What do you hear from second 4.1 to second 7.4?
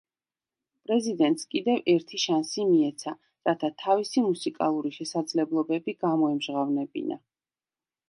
მუსიკალური შესაძლებლობები გამოემჟღავნებინა.